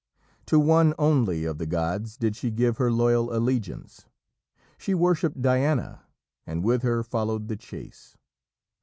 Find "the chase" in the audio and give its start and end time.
7.49-8.17